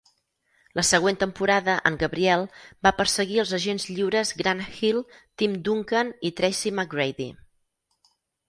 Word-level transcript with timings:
La 0.77 0.83
següent 0.91 1.17
temporada, 1.23 1.75
en 1.89 1.99
Gabriel, 2.03 2.45
va 2.87 2.93
perseguir 3.01 3.39
als 3.43 3.53
agents 3.59 3.87
lliures 3.91 4.33
Grant 4.41 4.67
Hill, 4.79 5.05
Tim 5.43 5.55
Duncan 5.69 6.11
i 6.31 6.33
Tracy 6.41 6.73
McGrady. 6.81 7.33